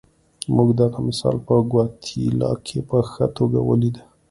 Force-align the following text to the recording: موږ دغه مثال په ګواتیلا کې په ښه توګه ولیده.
موږ 0.55 0.69
دغه 0.81 0.99
مثال 1.07 1.35
په 1.47 1.53
ګواتیلا 1.71 2.51
کې 2.65 2.79
په 2.89 2.97
ښه 3.09 3.25
توګه 3.37 3.59
ولیده. 3.63 4.03